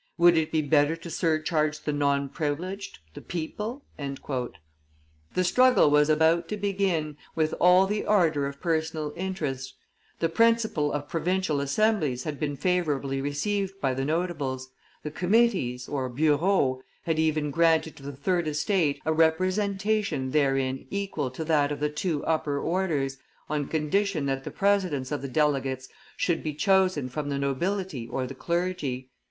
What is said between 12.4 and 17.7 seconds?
favorably received by the notables; the committees (bureaux) had even